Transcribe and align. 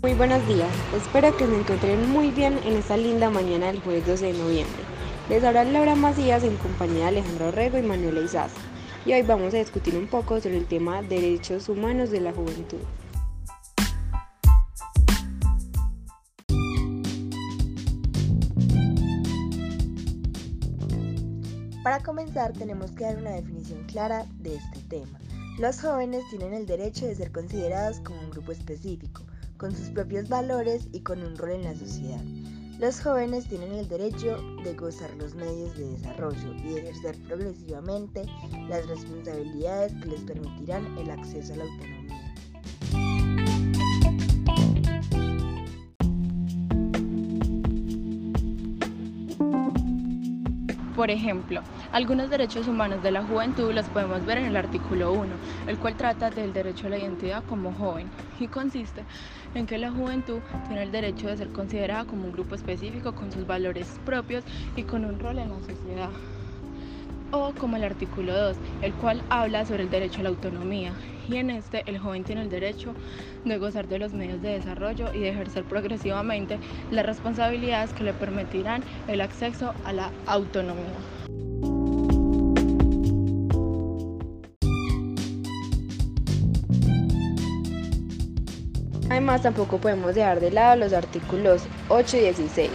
buenos 0.00 0.46
días, 0.46 0.70
espero 0.96 1.36
que 1.36 1.46
se 1.46 1.58
encuentren 1.58 2.08
muy 2.10 2.30
bien 2.30 2.58
en 2.64 2.76
esta 2.76 2.96
linda 2.96 3.30
mañana 3.30 3.66
del 3.66 3.80
jueves 3.80 4.06
12 4.06 4.26
de 4.26 4.38
noviembre. 4.38 4.82
Les 5.28 5.42
habla 5.44 5.64
Laura 5.64 5.96
Macías 5.96 6.44
en 6.44 6.56
compañía 6.56 7.04
de 7.04 7.08
Alejandro 7.08 7.50
Rego 7.50 7.78
y 7.78 7.82
Manuela 7.82 8.20
Izaza 8.20 8.60
y 9.04 9.12
hoy 9.12 9.22
vamos 9.22 9.54
a 9.54 9.58
discutir 9.58 9.96
un 9.96 10.06
poco 10.06 10.40
sobre 10.40 10.56
el 10.56 10.66
tema 10.66 11.02
derechos 11.02 11.68
humanos 11.68 12.10
de 12.10 12.20
la 12.20 12.32
juventud. 12.32 12.78
Para 21.82 22.02
comenzar 22.02 22.52
tenemos 22.52 22.92
que 22.92 23.04
dar 23.04 23.16
una 23.16 23.30
definición 23.30 23.84
clara 23.84 24.26
de 24.38 24.56
este 24.56 24.80
tema. 24.88 25.18
Los 25.58 25.80
jóvenes 25.80 26.22
tienen 26.30 26.54
el 26.54 26.66
derecho 26.66 27.06
de 27.06 27.16
ser 27.16 27.32
considerados 27.32 27.98
como 28.00 28.20
un 28.20 28.30
grupo 28.30 28.52
específico, 28.52 29.24
con 29.58 29.76
sus 29.76 29.90
propios 29.90 30.28
valores 30.28 30.88
y 30.92 31.00
con 31.00 31.22
un 31.22 31.36
rol 31.36 31.50
en 31.50 31.64
la 31.64 31.74
sociedad. 31.74 32.22
Los 32.78 33.00
jóvenes 33.00 33.48
tienen 33.48 33.72
el 33.72 33.88
derecho 33.88 34.40
de 34.62 34.74
gozar 34.74 35.10
los 35.16 35.34
medios 35.34 35.76
de 35.76 35.90
desarrollo 35.90 36.54
y 36.64 36.78
ejercer 36.78 37.20
progresivamente 37.26 38.22
las 38.68 38.86
responsabilidades 38.86 39.92
que 39.94 40.10
les 40.10 40.20
permitirán 40.20 40.96
el 40.96 41.10
acceso 41.10 41.54
a 41.54 41.56
la 41.56 41.64
autonomía. 41.64 42.17
Por 50.98 51.12
ejemplo, 51.12 51.62
algunos 51.92 52.28
derechos 52.28 52.66
humanos 52.66 53.04
de 53.04 53.12
la 53.12 53.22
juventud 53.22 53.72
los 53.72 53.88
podemos 53.88 54.24
ver 54.24 54.38
en 54.38 54.46
el 54.46 54.56
artículo 54.56 55.12
1, 55.12 55.36
el 55.68 55.78
cual 55.78 55.94
trata 55.94 56.28
del 56.28 56.52
derecho 56.52 56.88
a 56.88 56.90
la 56.90 56.98
identidad 56.98 57.44
como 57.44 57.72
joven 57.72 58.10
y 58.40 58.48
consiste 58.48 59.04
en 59.54 59.68
que 59.68 59.78
la 59.78 59.92
juventud 59.92 60.40
tiene 60.66 60.82
el 60.82 60.90
derecho 60.90 61.28
de 61.28 61.36
ser 61.36 61.50
considerada 61.50 62.04
como 62.04 62.24
un 62.24 62.32
grupo 62.32 62.56
específico 62.56 63.14
con 63.14 63.30
sus 63.30 63.46
valores 63.46 64.00
propios 64.04 64.42
y 64.74 64.82
con 64.82 65.04
un 65.04 65.20
rol 65.20 65.38
en 65.38 65.50
la 65.50 65.60
sociedad 65.60 66.10
o 67.30 67.52
como 67.52 67.76
el 67.76 67.84
artículo 67.84 68.34
2, 68.34 68.56
el 68.82 68.92
cual 68.94 69.22
habla 69.30 69.64
sobre 69.66 69.84
el 69.84 69.90
derecho 69.90 70.18
a 70.18 70.24
la 70.24 70.30
autonomía. 70.30 70.94
Y 71.28 71.36
en 71.36 71.50
este, 71.50 71.82
el 71.86 71.98
joven 71.98 72.24
tiene 72.24 72.42
el 72.42 72.48
derecho 72.48 72.94
de 73.44 73.58
gozar 73.58 73.86
de 73.86 73.98
los 73.98 74.14
medios 74.14 74.40
de 74.40 74.50
desarrollo 74.50 75.12
y 75.12 75.20
de 75.20 75.28
ejercer 75.28 75.64
progresivamente 75.64 76.58
las 76.90 77.04
responsabilidades 77.04 77.92
que 77.92 78.04
le 78.04 78.14
permitirán 78.14 78.82
el 79.08 79.20
acceso 79.20 79.74
a 79.84 79.92
la 79.92 80.10
autonomía. 80.26 80.84
Además, 89.10 89.42
tampoco 89.42 89.78
podemos 89.78 90.14
dejar 90.14 90.40
de 90.40 90.50
lado 90.50 90.76
los 90.76 90.92
artículos 90.92 91.62
8 91.88 92.16
y 92.16 92.20
16. 92.20 92.70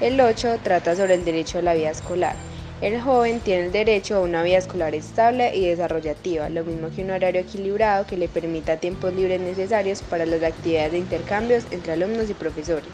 El 0.00 0.20
8 0.20 0.58
trata 0.62 0.94
sobre 0.94 1.14
el 1.14 1.24
derecho 1.24 1.58
a 1.58 1.62
la 1.62 1.74
vida 1.74 1.90
escolar 1.90 2.36
el 2.80 3.00
joven 3.00 3.40
tiene 3.40 3.66
el 3.66 3.72
derecho 3.72 4.16
a 4.16 4.20
una 4.20 4.42
vida 4.42 4.58
escolar 4.58 4.94
estable 4.94 5.56
y 5.56 5.66
desarrollativa, 5.66 6.50
lo 6.50 6.62
mismo 6.64 6.90
que 6.94 7.02
un 7.02 7.10
horario 7.10 7.40
equilibrado 7.40 8.06
que 8.06 8.18
le 8.18 8.28
permita 8.28 8.76
tiempos 8.76 9.14
libres 9.14 9.40
necesarios 9.40 10.02
para 10.02 10.26
las 10.26 10.42
actividades 10.42 10.92
de 10.92 10.98
intercambios 10.98 11.64
entre 11.70 11.92
alumnos 11.92 12.28
y 12.28 12.34
profesores. 12.34 12.92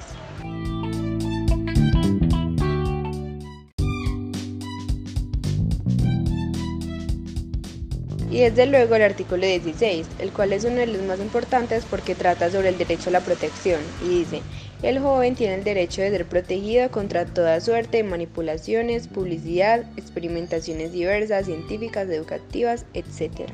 Y 8.30 8.40
desde 8.40 8.64
luego 8.64 8.94
el 8.94 9.02
artículo 9.02 9.44
16, 9.44 10.06
el 10.18 10.32
cual 10.32 10.54
es 10.54 10.64
uno 10.64 10.76
de 10.76 10.86
los 10.86 11.02
más 11.02 11.18
importantes 11.18 11.84
porque 11.84 12.14
trata 12.14 12.50
sobre 12.50 12.70
el 12.70 12.78
derecho 12.78 13.10
a 13.10 13.12
la 13.12 13.20
protección 13.20 13.80
y 14.02 14.20
dice, 14.20 14.40
el 14.82 14.98
joven 14.98 15.36
tiene 15.36 15.54
el 15.54 15.64
derecho 15.64 16.02
de 16.02 16.10
ser 16.10 16.26
protegido 16.26 16.90
contra 16.90 17.24
toda 17.24 17.60
suerte 17.60 17.98
de 17.98 18.02
manipulaciones, 18.04 19.06
publicidad, 19.06 19.86
experimentaciones 19.96 20.92
diversas, 20.92 21.46
científicas, 21.46 22.08
educativas, 22.08 22.84
etc. 22.92 23.48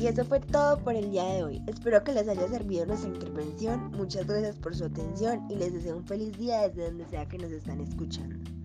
Y 0.00 0.06
eso 0.08 0.24
fue 0.24 0.40
todo 0.40 0.78
por 0.80 0.96
el 0.96 1.12
día 1.12 1.24
de 1.24 1.44
hoy. 1.44 1.62
Espero 1.68 2.02
que 2.02 2.12
les 2.12 2.28
haya 2.28 2.48
servido 2.48 2.84
nuestra 2.84 3.08
intervención. 3.08 3.90
Muchas 3.92 4.26
gracias 4.26 4.56
por 4.56 4.74
su 4.74 4.84
atención 4.84 5.46
y 5.48 5.54
les 5.54 5.72
deseo 5.72 5.96
un 5.96 6.06
feliz 6.06 6.36
día 6.36 6.68
desde 6.68 6.84
donde 6.84 7.06
sea 7.06 7.26
que 7.26 7.38
nos 7.38 7.52
están 7.52 7.80
escuchando. 7.80 8.63